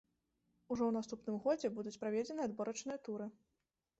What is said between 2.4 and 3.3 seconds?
адборачныя туры.